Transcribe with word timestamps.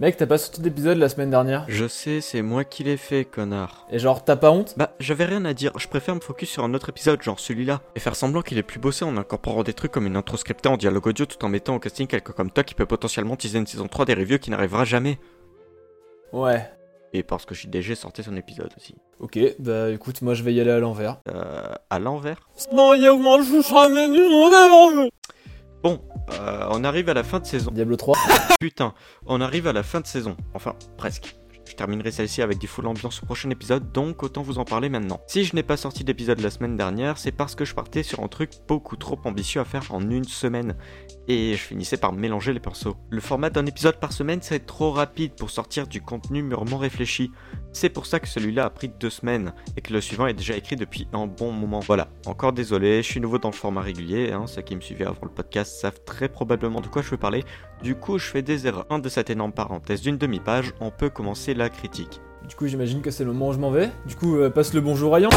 Mec, 0.00 0.16
t'as 0.16 0.26
pas 0.26 0.38
sorti 0.38 0.60
d'épisode 0.60 0.98
la 0.98 1.08
semaine 1.08 1.30
dernière 1.30 1.64
Je 1.68 1.86
sais, 1.86 2.20
c'est 2.20 2.42
moi 2.42 2.64
qui 2.64 2.82
l'ai 2.82 2.96
fait, 2.96 3.24
connard. 3.24 3.86
Et 3.92 4.00
genre, 4.00 4.24
t'as 4.24 4.34
pas 4.34 4.50
honte 4.50 4.74
Bah, 4.76 4.90
j'avais 4.98 5.24
rien 5.24 5.44
à 5.44 5.54
dire, 5.54 5.70
je 5.78 5.86
préfère 5.86 6.16
me 6.16 6.20
focus 6.20 6.50
sur 6.50 6.64
un 6.64 6.74
autre 6.74 6.88
épisode, 6.88 7.22
genre 7.22 7.38
celui-là, 7.38 7.80
et 7.94 8.00
faire 8.00 8.16
semblant 8.16 8.42
qu'il 8.42 8.58
est 8.58 8.64
plus 8.64 8.80
bossé 8.80 9.04
en 9.04 9.16
incorporant 9.16 9.62
des 9.62 9.72
trucs 9.72 9.92
comme 9.92 10.08
une 10.08 10.16
intro 10.16 10.36
scriptée 10.36 10.68
en 10.68 10.76
dialogue 10.76 11.06
audio 11.06 11.26
tout 11.26 11.44
en 11.44 11.48
mettant 11.48 11.76
au 11.76 11.78
casting 11.78 12.08
quelqu'un 12.08 12.32
comme 12.32 12.50
toi 12.50 12.64
qui 12.64 12.74
peut 12.74 12.86
potentiellement 12.86 13.36
teaser 13.36 13.58
une 13.58 13.68
saison 13.68 13.86
3 13.86 14.04
des 14.04 14.14
reviews 14.14 14.38
qui 14.38 14.50
n'arrivera 14.50 14.84
jamais. 14.84 15.20
Ouais. 16.32 16.68
Et 17.12 17.22
parce 17.22 17.44
que 17.44 17.54
JDG 17.54 17.94
sortait 17.94 18.24
son 18.24 18.36
épisode 18.36 18.72
aussi. 18.76 18.96
Ok, 19.20 19.38
bah 19.60 19.90
écoute, 19.90 20.22
moi 20.22 20.34
je 20.34 20.42
vais 20.42 20.52
y 20.52 20.60
aller 20.60 20.72
à 20.72 20.80
l'envers. 20.80 21.20
Euh, 21.28 21.72
à 21.88 22.00
l'envers? 22.00 22.48
Non, 22.72 22.94
il 22.94 23.02
y 23.02 23.06
a 23.06 23.14
moi 23.14 23.38
je 23.42 23.62
suis 23.62 25.10
Bon, 25.84 26.00
on 26.28 26.84
arrive 26.84 27.08
à 27.08 27.14
la 27.14 27.24
fin 27.24 27.40
de 27.40 27.46
saison. 27.46 27.70
Diablo 27.70 27.96
3. 27.96 28.16
Putain, 28.60 28.94
on 29.26 29.40
arrive 29.40 29.66
à 29.66 29.72
la 29.72 29.82
fin 29.82 30.00
de 30.00 30.06
saison. 30.06 30.36
Enfin, 30.54 30.74
presque. 30.96 31.36
Je 31.66 31.74
terminerai 31.74 32.10
celle-ci 32.10 32.42
avec 32.42 32.58
du 32.58 32.66
full 32.66 32.86
ambiance 32.86 33.22
au 33.22 33.26
prochain 33.26 33.50
épisode, 33.50 33.92
donc 33.92 34.22
autant 34.22 34.42
vous 34.42 34.58
en 34.58 34.64
parler 34.64 34.88
maintenant. 34.88 35.20
Si 35.26 35.44
je 35.44 35.54
n'ai 35.54 35.62
pas 35.62 35.76
sorti 35.76 36.04
d'épisode 36.04 36.40
la 36.40 36.50
semaine 36.50 36.76
dernière, 36.76 37.18
c'est 37.18 37.32
parce 37.32 37.54
que 37.54 37.64
je 37.64 37.74
partais 37.74 38.02
sur 38.02 38.20
un 38.20 38.28
truc 38.28 38.50
beaucoup 38.68 38.96
trop 38.96 39.18
ambitieux 39.24 39.60
à 39.60 39.64
faire 39.64 39.92
en 39.92 40.08
une 40.10 40.24
semaine. 40.24 40.76
Et 41.26 41.52
je 41.52 41.62
finissais 41.62 41.96
par 41.96 42.12
mélanger 42.12 42.52
les 42.52 42.60
persos. 42.60 42.94
Le 43.10 43.20
format 43.20 43.50
d'un 43.50 43.66
épisode 43.66 43.96
par 43.96 44.12
semaine, 44.12 44.40
c'est 44.42 44.66
trop 44.66 44.90
rapide 44.90 45.32
pour 45.32 45.50
sortir 45.50 45.86
du 45.86 46.02
contenu 46.02 46.42
mûrement 46.42 46.76
réfléchi. 46.76 47.30
C'est 47.72 47.88
pour 47.88 48.06
ça 48.06 48.20
que 48.20 48.28
celui-là 48.28 48.66
a 48.66 48.70
pris 48.70 48.88
deux 48.88 49.10
semaines, 49.10 49.52
et 49.76 49.80
que 49.80 49.92
le 49.92 50.00
suivant 50.00 50.26
est 50.26 50.34
déjà 50.34 50.56
écrit 50.56 50.76
depuis 50.76 51.08
un 51.12 51.26
bon 51.26 51.50
moment. 51.50 51.80
Voilà, 51.80 52.08
encore 52.26 52.52
désolé, 52.52 53.02
je 53.02 53.10
suis 53.10 53.20
nouveau 53.20 53.38
dans 53.38 53.50
le 53.50 53.54
format 53.54 53.80
régulier, 53.80 54.32
hein, 54.32 54.46
ceux 54.46 54.62
qui 54.62 54.76
me 54.76 54.80
suivaient 54.80 55.06
avant 55.06 55.24
le 55.24 55.30
podcast 55.30 55.80
savent 55.80 56.00
très 56.04 56.28
probablement 56.28 56.80
de 56.80 56.86
quoi 56.86 57.02
je 57.02 57.10
veux 57.10 57.16
parler, 57.16 57.42
du 57.82 57.96
coup 57.96 58.18
je 58.18 58.26
fais 58.26 58.42
des 58.42 58.66
erreurs. 58.66 58.86
Un 58.90 59.00
de 59.00 59.08
cette 59.08 59.30
énorme 59.30 59.52
parenthèse 59.52 60.02
d'une 60.02 60.18
demi-page, 60.18 60.72
on 60.80 60.90
peut 60.90 61.10
commencer 61.10 61.53
la 61.54 61.70
critique. 61.70 62.20
Du 62.48 62.54
coup, 62.56 62.66
j'imagine 62.66 63.00
que 63.00 63.10
c'est 63.10 63.24
le 63.24 63.32
moment 63.32 63.48
où 63.48 63.52
je 63.52 63.58
m'en 63.58 63.70
vais. 63.70 63.90
Du 64.06 64.16
coup, 64.16 64.36
euh, 64.36 64.50
passe 64.50 64.74
le 64.74 64.80
bonjour 64.80 65.14
à 65.14 65.20
Yann. 65.20 65.32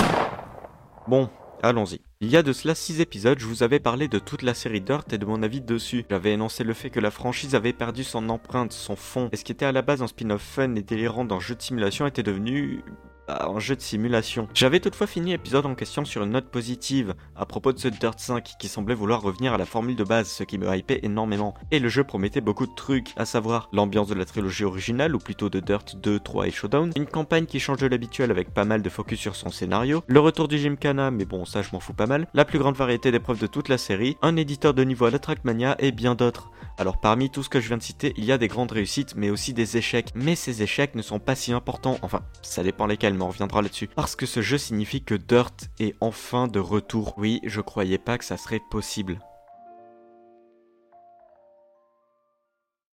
Bon, 1.07 1.29
allons-y. 1.63 2.01
Il 2.19 2.29
y 2.29 2.35
a 2.35 2.43
de 2.43 2.51
cela 2.51 2.73
6 2.73 2.99
épisodes, 2.99 3.37
je 3.37 3.45
vous 3.45 3.61
avais 3.61 3.79
parlé 3.79 4.07
de 4.07 4.17
toute 4.17 4.41
la 4.41 4.55
série 4.55 4.81
Dirt 4.81 5.13
et 5.13 5.19
de 5.19 5.25
mon 5.25 5.43
avis 5.43 5.61
dessus. 5.61 6.03
J'avais 6.09 6.33
énoncé 6.33 6.63
le 6.63 6.73
fait 6.73 6.89
que 6.89 6.99
la 6.99 7.11
franchise 7.11 7.53
avait 7.53 7.73
perdu 7.73 8.03
son 8.03 8.29
empreinte, 8.29 8.73
son 8.73 8.95
fond, 8.95 9.29
et 9.31 9.37
ce 9.37 9.43
qui 9.43 9.51
était 9.51 9.65
à 9.65 9.71
la 9.71 9.83
base 9.83 10.01
un 10.01 10.07
spin-off 10.07 10.41
fun 10.41 10.73
et 10.75 10.81
délirant 10.81 11.25
d'un 11.25 11.39
jeu 11.39 11.53
de 11.53 11.61
simulation 11.61 12.07
était 12.07 12.23
devenu 12.23 12.83
bah, 13.27 13.49
un 13.53 13.59
jeu 13.59 13.75
de 13.75 13.81
simulation. 13.81 14.47
J'avais 14.53 14.79
toutefois 14.79 15.07
fini 15.07 15.31
l'épisode 15.31 15.65
en 15.65 15.75
question 15.75 16.05
sur 16.05 16.23
une 16.23 16.31
note 16.31 16.49
positive 16.49 17.13
à 17.35 17.45
propos 17.45 17.73
de 17.73 17.79
ce 17.79 17.87
Dirt 17.87 18.19
5 18.19 18.53
qui 18.59 18.67
semblait 18.67 18.95
vouloir 18.95 19.21
revenir 19.21 19.53
à 19.53 19.57
la 19.57 19.65
formule 19.65 19.95
de 19.95 20.03
base, 20.03 20.27
ce 20.27 20.43
qui 20.43 20.57
me 20.57 20.73
hypait 20.75 21.01
énormément. 21.03 21.53
Et 21.71 21.79
le 21.79 21.89
jeu 21.89 22.03
promettait 22.03 22.41
beaucoup 22.41 22.65
de 22.65 22.75
trucs, 22.75 23.13
à 23.17 23.25
savoir 23.25 23.69
l'ambiance 23.73 24.07
de 24.07 24.15
la 24.15 24.25
trilogie 24.25 24.63
originale, 24.63 25.15
ou 25.15 25.19
plutôt 25.19 25.49
de 25.49 25.59
Dirt 25.59 25.95
2, 25.95 26.19
3 26.19 26.47
et 26.47 26.51
Showdown, 26.51 26.91
une 26.95 27.05
campagne 27.05 27.45
qui 27.45 27.59
change 27.59 27.79
de 27.79 27.87
l'habituel 27.87 28.31
avec 28.31 28.53
pas 28.53 28.65
mal 28.65 28.81
de 28.81 28.89
focus 28.89 29.19
sur 29.19 29.35
son 29.35 29.49
scénario, 29.49 30.03
le 30.07 30.19
retour 30.19 30.47
du 30.47 30.57
Gymkhana, 30.57 31.11
mais 31.11 31.25
bon 31.25 31.45
ça 31.45 31.61
je 31.61 31.69
m'en 31.73 31.79
fous 31.79 31.93
pas 31.93 32.07
mal, 32.07 32.27
la 32.33 32.45
plus 32.45 32.59
grande 32.59 32.75
variété 32.75 33.11
d'épreuves 33.11 33.39
de 33.39 33.47
toute 33.47 33.69
la 33.69 33.77
série, 33.77 34.17
un 34.21 34.35
éditeur 34.35 34.73
de 34.73 34.83
niveau 34.83 35.05
à 35.05 35.11
la 35.11 35.19
Trackmania 35.19 35.75
et 35.79 35.91
bien 35.91 36.15
d'autres. 36.15 36.49
Alors 36.79 36.97
parmi 36.99 37.31
tout 37.31 37.41
ce 37.41 37.49
que 37.49 37.59
je 37.59 37.67
viens 37.67 37.77
de 37.77 37.83
citer, 37.83 38.13
il 38.17 38.25
y 38.25 38.31
a 38.31 38.37
des 38.37 38.47
grandes 38.47 38.71
réussites 38.71 39.15
mais 39.15 39.29
aussi 39.31 39.53
des 39.53 39.77
échecs. 39.77 40.11
Mais 40.13 40.35
ces 40.35 40.61
échecs 40.61 40.95
ne 40.95 41.01
sont 41.01 41.19
pas 41.19 41.35
si 41.35 41.51
importants, 41.51 41.97
enfin 42.03 42.21
ça 42.41 42.63
dépend 42.63 42.85
lesquels, 42.85 43.15
mais 43.15 43.23
on 43.23 43.29
reviendra 43.29 43.61
là-dessus. 43.61 43.89
Parce 43.95 44.15
que 44.15 44.25
ce 44.25 44.41
jeu 44.41 44.57
signifie 44.57 45.03
que 45.03 45.15
Dirt 45.15 45.69
est 45.79 45.95
enfin 46.01 46.47
de 46.47 46.59
retour. 46.59 47.15
Oui, 47.17 47.39
je 47.43 47.61
croyais 47.61 47.97
pas 47.97 48.17
que 48.17 48.25
ça 48.25 48.37
serait 48.37 48.61
possible. 48.69 49.19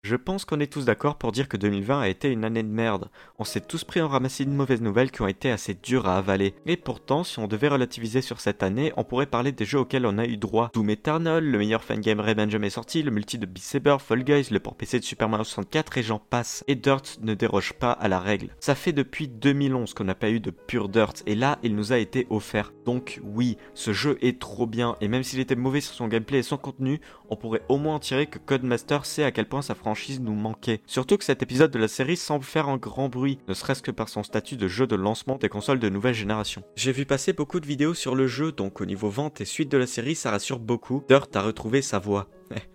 Je 0.05 0.17
pense 0.17 0.45
qu'on 0.45 0.59
est 0.59 0.67
tous 0.67 0.85
d'accord 0.85 1.15
pour 1.15 1.31
dire 1.31 1.49
que 1.49 1.57
2020 1.57 2.01
a 2.01 2.09
été 2.09 2.29
une 2.29 2.45
année 2.45 2.65
de 2.65 2.69
merde. 2.69 3.09
On 3.39 3.45
s'est 3.45 3.61
tous 3.61 3.85
pris 3.85 4.01
en 4.01 4.09
ramassis 4.09 4.45
de 4.45 4.51
mauvaises 4.51 4.83
nouvelles 4.83 5.13
qui 5.13 5.23
ont 5.23 5.29
été 5.29 5.49
assez 5.49 5.75
dures 5.75 6.09
à 6.09 6.17
avaler. 6.17 6.57
Et 6.67 6.77
pourtant, 6.77 7.23
si 7.23 7.39
on 7.39 7.47
devait 7.47 7.69
relativiser 7.69 8.21
sur 8.21 8.41
cette 8.41 8.65
année, 8.65 8.93
on 8.97 9.05
pourrait 9.05 9.27
parler 9.27 9.53
des 9.53 9.65
jeux 9.65 9.79
auxquels 9.79 10.05
on 10.05 10.19
a 10.19 10.25
eu 10.25 10.37
droit. 10.37 10.73
Doom 10.75 10.91
Eternal, 10.91 11.45
le 11.45 11.57
meilleur 11.57 11.85
fangame 11.85 12.19
Revenge 12.19 12.51
jamais 12.51 12.69
sorti, 12.69 13.05
le 13.05 13.13
multi 13.13 13.39
de 13.39 13.47
Beat 13.47 13.63
Saber, 13.63 13.99
Fall 14.01 14.25
Guys, 14.25 14.49
le 14.51 14.59
port 14.59 14.75
PC 14.75 14.99
de 14.99 15.05
Super 15.05 15.29
Mario 15.29 15.45
64 15.45 15.97
et 15.97 16.03
j'en 16.03 16.19
passe. 16.19 16.65
Et 16.67 16.75
Dirt 16.75 17.21
ne 17.23 17.35
déroge 17.35 17.73
pas 17.75 17.93
à 17.93 18.09
la 18.09 18.19
règle. 18.19 18.49
Ça 18.59 18.75
fait 18.75 18.93
depuis 18.93 19.29
2011 19.29 19.95
qu'on 19.95 20.03
n'a 20.03 20.17
pas 20.17 20.31
eu 20.31 20.41
de 20.41 20.51
pure 20.51 20.89
Dirt 20.89 21.23
et 21.27 21.37
là, 21.37 21.61
il 21.63 21.77
nous 21.77 21.93
a 21.93 21.99
été 21.99 22.27
offert. 22.29 22.73
Donc 22.85 23.21
oui, 23.23 23.57
ce 23.75 23.93
jeu 23.93 24.19
est 24.21 24.41
trop 24.41 24.67
bien 24.67 24.97
et 25.01 25.07
même 25.07 25.23
s'il 25.23 25.39
était 25.39 25.55
mauvais 25.55 25.81
sur 25.81 25.95
son 25.95 26.09
gameplay 26.09 26.39
et 26.39 26.43
son 26.43 26.59
contenu, 26.59 27.01
on 27.31 27.37
pourrait 27.37 27.63
au 27.69 27.79
moins 27.79 27.95
en 27.95 28.01
tirer 28.01 28.27
que 28.27 28.39
Codemaster 28.39 29.07
sait 29.07 29.23
à 29.23 29.31
quel 29.31 29.47
point 29.47 29.63
sa 29.63 29.77
nous 30.21 30.35
manquait. 30.35 30.81
Surtout 30.87 31.17
que 31.17 31.25
cet 31.25 31.43
épisode 31.43 31.71
de 31.71 31.79
la 31.79 31.89
série 31.89 32.17
semble 32.17 32.45
faire 32.45 32.69
un 32.69 32.77
grand 32.77 33.09
bruit, 33.09 33.39
ne 33.49 33.55
serait-ce 33.55 33.83
que 33.83 33.91
par 33.91 34.09
son 34.09 34.23
statut 34.23 34.57
de 34.57 34.69
jeu 34.69 34.87
de 34.87 34.97
lancement 34.97 35.37
des 35.37 35.49
consoles 35.49 35.79
de 35.79 35.89
nouvelle 35.89 36.15
génération. 36.15 36.63
J'ai 36.77 36.93
vu 36.93 37.07
passer 37.07 37.33
beaucoup 37.33 37.61
de 37.61 37.67
vidéos 37.67 37.95
sur 37.95 38.15
le 38.15 38.27
jeu, 38.27 38.53
donc 38.53 38.81
au 38.81 38.87
niveau 38.87 39.09
vente 39.09 39.41
et 39.41 39.45
suite 39.45 39.71
de 39.71 39.79
la 39.79 39.87
série, 39.87 40.15
ça 40.15 40.31
rassure 40.31 40.59
beaucoup. 40.59 41.05
Dirt 41.09 41.35
a 41.35 41.43
retrouvé 41.43 41.83
sa 41.83 41.99
voix 41.99 42.29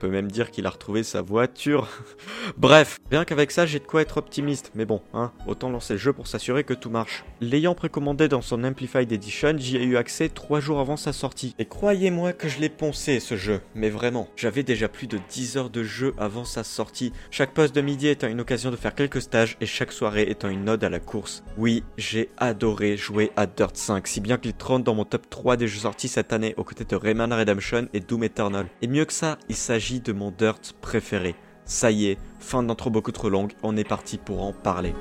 peut 0.00 0.08
même 0.08 0.30
dire 0.30 0.50
qu'il 0.50 0.66
a 0.66 0.70
retrouvé 0.70 1.04
sa 1.04 1.22
voiture. 1.22 1.88
Bref, 2.56 2.98
bien 3.10 3.24
qu'avec 3.24 3.52
ça 3.52 3.66
j'ai 3.66 3.78
de 3.78 3.84
quoi 3.84 4.02
être 4.02 4.16
optimiste, 4.16 4.72
mais 4.74 4.86
bon, 4.86 5.02
hein, 5.14 5.30
autant 5.46 5.70
lancer 5.70 5.94
le 5.94 5.98
jeu 5.98 6.12
pour 6.12 6.26
s'assurer 6.26 6.64
que 6.64 6.74
tout 6.74 6.90
marche. 6.90 7.24
L'ayant 7.40 7.74
précommandé 7.74 8.26
dans 8.26 8.40
son 8.40 8.64
Amplified 8.64 9.12
Edition, 9.12 9.54
j'y 9.58 9.76
ai 9.76 9.84
eu 9.84 9.96
accès 9.96 10.28
3 10.28 10.58
jours 10.60 10.80
avant 10.80 10.96
sa 10.96 11.12
sortie. 11.12 11.54
Et 11.58 11.66
croyez-moi 11.66 12.32
que 12.32 12.48
je 12.48 12.58
l'ai 12.58 12.70
poncé 12.70 13.20
ce 13.20 13.36
jeu, 13.36 13.60
mais 13.74 13.90
vraiment, 13.90 14.28
j'avais 14.36 14.62
déjà 14.62 14.88
plus 14.88 15.06
de 15.06 15.20
10 15.28 15.56
heures 15.58 15.70
de 15.70 15.84
jeu 15.84 16.14
avant 16.18 16.44
sa 16.44 16.64
sortie, 16.64 17.12
chaque 17.30 17.52
poste 17.52 17.74
de 17.74 17.82
midi 17.82 18.08
étant 18.08 18.28
une 18.28 18.40
occasion 18.40 18.70
de 18.70 18.76
faire 18.76 18.94
quelques 18.94 19.22
stages 19.22 19.56
et 19.60 19.66
chaque 19.66 19.92
soirée 19.92 20.26
étant 20.28 20.48
une 20.48 20.68
ode 20.68 20.82
à 20.82 20.88
la 20.88 20.98
course. 20.98 21.44
Oui, 21.58 21.84
j'ai 21.98 22.30
adoré 22.38 22.96
jouer 22.96 23.32
à 23.36 23.46
Dirt 23.46 23.76
5, 23.76 24.06
si 24.06 24.20
bien 24.20 24.38
qu'il 24.38 24.54
trône 24.54 24.82
dans 24.82 24.94
mon 24.94 25.04
top 25.04 25.28
3 25.28 25.58
des 25.58 25.68
jeux 25.68 25.80
sortis 25.80 26.08
cette 26.08 26.32
année 26.32 26.54
aux 26.56 26.64
côtés 26.64 26.84
de 26.84 26.96
Rayman 26.96 27.32
Redemption 27.32 27.88
et 27.92 28.00
Doom 28.00 28.24
Eternal. 28.24 28.66
Et 28.80 28.86
mieux 28.86 29.04
que 29.04 29.12
ça, 29.12 29.38
il 29.48 29.56
s'agit 29.56 29.89
de 29.98 30.12
mon 30.12 30.30
Dirt 30.30 30.60
préféré. 30.80 31.34
Ça 31.64 31.90
y 31.90 32.06
est, 32.06 32.18
fin 32.38 32.62
d'intro 32.62 32.90
beaucoup 32.90 33.10
trop 33.10 33.28
longue, 33.28 33.54
on 33.64 33.76
est 33.76 33.88
parti 33.88 34.18
pour 34.18 34.42
en 34.42 34.52
parler. 34.52 34.94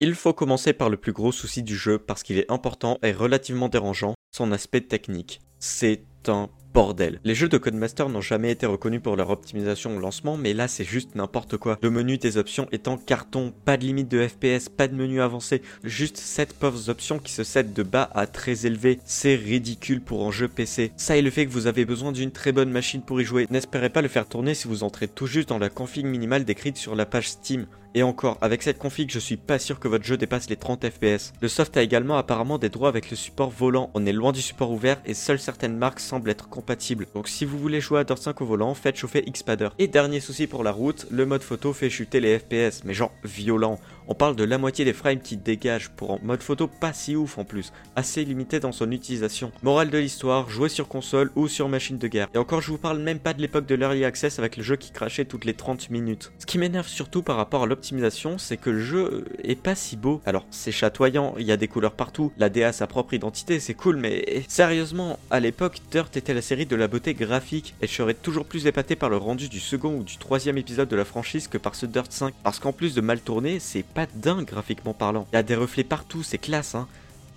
Il 0.00 0.14
faut 0.14 0.32
commencer 0.32 0.72
par 0.72 0.90
le 0.90 0.96
plus 0.96 1.12
gros 1.12 1.32
souci 1.32 1.62
du 1.62 1.76
jeu 1.76 1.98
parce 1.98 2.22
qu'il 2.22 2.38
est 2.38 2.50
important 2.52 2.98
et 3.02 3.12
relativement 3.12 3.68
dérangeant, 3.68 4.14
son 4.32 4.52
aspect 4.52 4.82
technique. 4.82 5.40
C'est 5.58 6.04
un 6.28 6.50
bordel. 6.78 7.18
Les 7.24 7.34
jeux 7.34 7.48
de 7.48 7.58
Codemaster 7.58 8.08
n'ont 8.08 8.20
jamais 8.20 8.52
été 8.52 8.64
reconnus 8.64 9.00
pour 9.02 9.16
leur 9.16 9.30
optimisation 9.30 9.96
au 9.96 9.98
lancement, 9.98 10.36
mais 10.36 10.54
là 10.54 10.68
c'est 10.68 10.84
juste 10.84 11.16
n'importe 11.16 11.56
quoi. 11.56 11.76
Le 11.82 11.90
menu 11.90 12.18
des 12.18 12.36
options 12.36 12.68
en 12.86 12.96
carton, 12.96 13.52
pas 13.64 13.76
de 13.76 13.82
limite 13.82 14.08
de 14.08 14.28
FPS, 14.28 14.68
pas 14.68 14.86
de 14.86 14.94
menu 14.94 15.20
avancé, 15.20 15.60
juste 15.82 16.16
7 16.18 16.52
pauvres 16.52 16.88
options 16.88 17.18
qui 17.18 17.32
se 17.32 17.42
cèdent 17.42 17.72
de 17.72 17.82
bas 17.82 18.08
à 18.14 18.28
très 18.28 18.64
élevé. 18.64 19.00
C'est 19.04 19.34
ridicule 19.34 20.00
pour 20.00 20.24
un 20.24 20.30
jeu 20.30 20.46
PC. 20.46 20.92
Ça 20.96 21.16
et 21.16 21.22
le 21.22 21.30
fait 21.30 21.46
que 21.46 21.50
vous 21.50 21.66
avez 21.66 21.84
besoin 21.84 22.12
d'une 22.12 22.30
très 22.30 22.52
bonne 22.52 22.70
machine 22.70 23.02
pour 23.02 23.20
y 23.20 23.24
jouer. 23.24 23.48
N'espérez 23.50 23.90
pas 23.90 24.00
le 24.00 24.06
faire 24.06 24.28
tourner 24.28 24.54
si 24.54 24.68
vous 24.68 24.84
entrez 24.84 25.08
tout 25.08 25.26
juste 25.26 25.48
dans 25.48 25.58
la 25.58 25.70
config 25.70 26.06
minimale 26.06 26.44
décrite 26.44 26.76
sur 26.76 26.94
la 26.94 27.06
page 27.06 27.28
Steam. 27.28 27.66
Et 27.94 28.02
encore, 28.02 28.38
avec 28.40 28.62
cette 28.62 28.78
config, 28.78 29.10
je 29.10 29.18
suis 29.18 29.36
pas 29.36 29.58
sûr 29.58 29.80
que 29.80 29.88
votre 29.88 30.04
jeu 30.04 30.16
dépasse 30.16 30.50
les 30.50 30.56
30 30.56 30.88
FPS. 30.88 31.32
Le 31.40 31.48
soft 31.48 31.76
a 31.76 31.82
également 31.82 32.16
apparemment 32.16 32.58
des 32.58 32.68
droits 32.68 32.88
avec 32.88 33.10
le 33.10 33.16
support 33.16 33.50
volant. 33.50 33.90
On 33.94 34.04
est 34.04 34.12
loin 34.12 34.32
du 34.32 34.42
support 34.42 34.70
ouvert 34.70 35.00
et 35.06 35.14
seules 35.14 35.38
certaines 35.38 35.76
marques 35.76 36.00
semblent 36.00 36.30
être 36.30 36.48
compatibles. 36.48 37.06
Donc 37.14 37.28
si 37.28 37.44
vous 37.44 37.58
voulez 37.58 37.80
jouer 37.80 38.00
à 38.00 38.04
Dirt 38.04 38.18
5 38.18 38.40
au 38.42 38.46
volant, 38.46 38.74
faites 38.74 38.96
chauffer 38.96 39.22
Xpadder. 39.22 39.70
Et 39.78 39.88
dernier 39.88 40.20
souci 40.20 40.46
pour 40.46 40.64
la 40.64 40.72
route, 40.72 41.06
le 41.10 41.24
mode 41.24 41.42
photo 41.42 41.72
fait 41.72 41.90
chuter 41.90 42.20
les 42.20 42.38
FPS, 42.38 42.84
mais 42.84 42.94
genre 42.94 43.12
violent. 43.24 43.78
On 44.10 44.14
parle 44.14 44.36
de 44.36 44.44
la 44.44 44.56
moitié 44.56 44.86
des 44.86 44.94
frames 44.94 45.20
qui 45.20 45.36
dégagent 45.36 45.90
pour 45.90 46.12
un 46.12 46.18
mode 46.22 46.42
photo 46.42 46.66
pas 46.66 46.94
si 46.94 47.14
ouf 47.14 47.36
en 47.36 47.44
plus, 47.44 47.74
assez 47.94 48.24
limité 48.24 48.58
dans 48.58 48.72
son 48.72 48.90
utilisation. 48.90 49.52
Morale 49.62 49.90
de 49.90 49.98
l'histoire, 49.98 50.48
jouer 50.48 50.70
sur 50.70 50.88
console 50.88 51.30
ou 51.36 51.46
sur 51.46 51.68
machine 51.68 51.98
de 51.98 52.08
guerre. 52.08 52.28
Et 52.34 52.38
encore 52.38 52.62
je 52.62 52.70
vous 52.70 52.78
parle 52.78 53.00
même 53.00 53.18
pas 53.18 53.34
de 53.34 53.42
l'époque 53.42 53.66
de 53.66 53.74
l'early 53.74 54.06
access 54.06 54.38
avec 54.38 54.56
le 54.56 54.62
jeu 54.62 54.76
qui 54.76 54.92
crachait 54.92 55.26
toutes 55.26 55.44
les 55.44 55.52
30 55.52 55.90
minutes. 55.90 56.32
Ce 56.38 56.46
qui 56.46 56.56
m'énerve 56.56 56.88
surtout 56.88 57.22
par 57.22 57.36
rapport 57.36 57.64
à 57.64 57.66
l'optimisation, 57.66 58.38
c'est 58.38 58.56
que 58.56 58.70
le 58.70 58.80
jeu 58.80 59.26
est 59.44 59.60
pas 59.60 59.74
si 59.74 59.98
beau. 59.98 60.22
Alors 60.24 60.46
c'est 60.50 60.72
chatoyant, 60.72 61.34
il 61.38 61.44
y 61.44 61.52
a 61.52 61.58
des 61.58 61.68
couleurs 61.68 61.92
partout, 61.92 62.32
la 62.38 62.48
DA 62.48 62.68
a 62.68 62.72
sa 62.72 62.86
propre 62.86 63.12
identité, 63.12 63.60
c'est 63.60 63.74
cool, 63.74 63.96
mais 63.96 64.42
sérieusement, 64.48 65.18
à 65.30 65.38
l'époque, 65.38 65.82
Dirt 65.90 66.16
était 66.16 66.32
la 66.32 66.40
série 66.40 66.64
de 66.64 66.76
la 66.76 66.88
beauté 66.88 67.12
graphique, 67.12 67.74
et 67.82 67.86
je 67.86 67.92
serais 67.92 68.14
toujours 68.14 68.46
plus 68.46 68.66
épaté 68.66 68.96
par 68.96 69.10
le 69.10 69.18
rendu 69.18 69.50
du 69.50 69.60
second 69.60 69.98
ou 69.98 70.02
du 70.02 70.16
troisième 70.16 70.56
épisode 70.56 70.88
de 70.88 70.96
la 70.96 71.04
franchise 71.04 71.46
que 71.46 71.58
par 71.58 71.74
ce 71.74 71.84
Dirt 71.84 72.10
5. 72.10 72.32
Parce 72.42 72.58
qu'en 72.58 72.72
plus 72.72 72.94
de 72.94 73.02
mal 73.02 73.20
tourner, 73.20 73.60
c'est 73.60 73.84
pas 74.06 74.42
graphiquement 74.44 74.94
parlant. 74.94 75.26
Il 75.32 75.36
y 75.36 75.38
a 75.38 75.42
des 75.42 75.56
reflets 75.56 75.84
partout, 75.84 76.22
c'est 76.22 76.38
classe, 76.38 76.74
hein. 76.74 76.86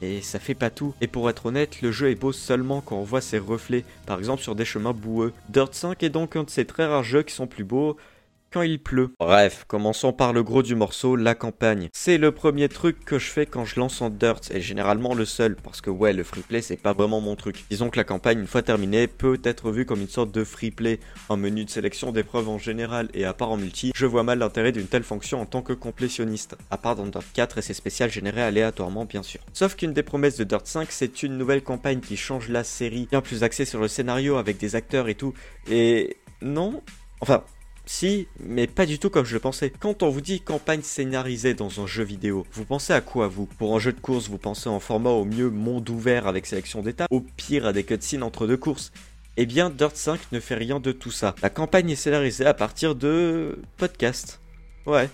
Et 0.04 0.22
ça 0.22 0.40
fait 0.40 0.56
pas 0.56 0.72
tout. 0.72 0.94
Et 1.00 1.08
pour 1.08 1.30
être 1.30 1.46
honnête, 1.46 1.82
le 1.82 1.92
jeu 1.92 2.10
est 2.10 2.16
beau 2.16 2.32
seulement 2.32 2.82
quand 2.82 2.98
on 2.98 3.04
voit 3.04 3.22
ses 3.22 3.38
reflets, 3.38 3.86
par 4.08 4.18
exemple 4.18 4.42
sur 4.42 4.56
des 4.56 4.66
chemins 4.66 4.94
boueux. 4.94 5.32
Dirt 5.50 5.74
5 5.74 6.02
est 6.02 6.10
donc 6.10 6.36
un 6.36 6.44
de 6.44 6.50
ces 6.50 6.66
très 6.66 6.86
rares 6.86 7.04
jeux 7.04 7.22
qui 7.22 7.36
sont 7.36 7.48
plus 7.48 7.64
beaux 7.64 7.98
quand 8.52 8.62
il 8.62 8.80
pleut. 8.80 9.14
Bref, 9.20 9.66
commençons 9.68 10.14
par 10.14 10.34
le 10.34 10.44
gros 10.44 10.64
du 10.64 10.76
morceau, 10.76 11.16
la 11.16 11.36
campagne. 11.36 11.90
C'est 11.94 12.18
le 12.18 12.32
premier 12.32 12.70
truc 12.70 13.04
que 13.06 13.18
je 13.18 13.28
fais 13.28 13.46
quand 13.46 13.66
je 13.66 13.80
lance 13.80 14.02
en 14.02 14.10
Dirt, 14.10 14.52
et 14.52 14.62
généralement 14.62 15.14
le 15.14 15.26
seul, 15.26 15.56
parce 15.56 15.82
que 15.82 15.90
ouais, 15.90 16.14
le 16.14 16.24
freeplay 16.24 16.62
c'est 16.62 16.78
pas 16.78 16.94
vraiment 16.94 17.22
mon 17.22 17.36
truc. 17.36 17.64
Disons 17.70 17.90
que 17.90 17.98
la 17.98 18.04
campagne, 18.04 18.40
une 18.40 18.48
fois 18.48 18.62
terminée, 18.62 19.08
peut 19.08 19.40
être 19.44 19.72
vue 19.72 19.86
comme 19.86 20.02
une 20.02 20.10
sorte 20.10 20.32
de 20.32 20.44
freeplay, 20.44 21.00
un 21.30 21.38
menu 21.38 21.66
de 21.66 21.70
sélection 21.70 22.12
d'épreuves 22.12 22.50
en 22.50 22.58
général, 22.58 23.10
et 23.14 23.26
à 23.26 23.34
part 23.34 23.52
en 23.52 23.58
multi, 23.58 23.92
je 23.96 24.06
vois 24.06 24.24
mal 24.24 24.40
l'intérêt 24.40 24.72
d'une 24.72 24.88
telle 24.88 25.04
fonction 25.04 25.42
en 25.42 25.46
tant 25.46 25.62
que 25.62 25.74
complétionniste, 25.74 26.56
à 26.70 26.78
part 26.78 26.96
dans 26.96 27.08
Dirt 27.08 27.26
4 27.34 27.58
et 27.58 27.62
ses 27.62 27.74
spéciales 27.74 28.12
générées 28.12 28.44
aléatoirement 28.44 29.06
bien 29.06 29.24
sûr. 29.24 29.40
Sauf 29.54 29.76
qu'une 29.76 29.94
des 29.94 30.04
promesses 30.04 30.38
de 30.38 30.44
Dirt 30.44 30.68
5, 30.68 30.92
c'est 30.92 31.24
une 31.24 31.38
nouvelle 31.38 31.64
campagne 31.64 32.00
qui 32.00 32.18
change 32.18 32.50
la 32.50 32.64
série, 32.64 33.08
bien 33.10 33.22
plus 33.22 33.44
axée 33.44 33.66
sur 33.66 33.80
le 33.80 33.88
scénario 33.88 34.36
avec 34.36 34.58
des 34.58 34.76
acteurs 34.76 35.08
et 35.08 35.16
tout, 35.16 35.34
et 35.70 36.18
non, 36.42 36.82
enfin, 37.22 37.44
si, 37.86 38.28
mais 38.40 38.68
pas 38.68 38.86
du 38.86 39.00
tout 39.00 39.10
comme 39.10 39.26
je 39.26 39.34
le 39.34 39.40
pensais. 39.40 39.72
Quand 39.80 40.04
on 40.04 40.10
vous 40.10 40.22
dit 40.22 40.42
campagne 40.42 40.82
scénarisée 40.82 41.54
dans 41.54 41.82
un 41.82 41.88
jeu 41.88 42.04
vidéo, 42.04 42.46
vous 42.54 42.66
pensez 42.66 42.94
à 42.94 43.02
quoi 43.02 43.28
vous? 43.28 43.46
Pour 43.46 43.76
un 43.76 43.80
jeu 43.80 43.92
de 43.92 44.00
course, 44.00 44.30
vous 44.30 44.38
pensez 44.38 44.70
en 44.70 44.80
format 44.80 45.10
au 45.10 45.26
mieux 45.26 45.50
monde 45.50 45.90
ouvert 45.90 46.28
avec 46.28 46.46
sélection 46.46 46.82
d'étapes, 46.82 47.12
au 47.12 47.22
pire 47.22 47.66
à 47.66 47.74
des 47.74 47.84
cutscenes 47.84 48.24
entre 48.24 48.48
deux 48.48 48.58
courses? 48.58 48.92
Eh 49.38 49.46
bien, 49.46 49.70
Dirt 49.70 49.96
5 49.96 50.20
ne 50.32 50.40
fait 50.40 50.56
rien 50.56 50.80
de 50.80 50.92
tout 50.92 51.12
ça. 51.12 51.36
La 51.42 51.50
campagne 51.50 51.90
est 51.90 51.96
scénarisée 51.96 52.46
à 52.46 52.54
partir 52.54 52.96
de 52.96 53.60
podcasts. 53.78 54.42
Ouais, 54.86 55.10